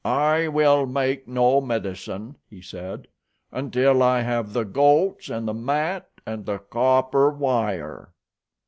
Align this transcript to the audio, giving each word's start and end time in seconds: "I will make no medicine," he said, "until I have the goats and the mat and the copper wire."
"I 0.03 0.47
will 0.47 0.87
make 0.87 1.27
no 1.27 1.61
medicine," 1.61 2.35
he 2.49 2.59
said, 2.59 3.07
"until 3.51 4.01
I 4.01 4.21
have 4.21 4.51
the 4.51 4.65
goats 4.65 5.29
and 5.29 5.47
the 5.47 5.53
mat 5.53 6.09
and 6.25 6.43
the 6.47 6.57
copper 6.57 7.29
wire." 7.29 8.09